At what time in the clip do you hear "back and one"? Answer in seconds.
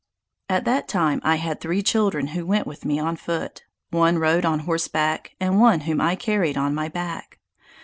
4.87-5.81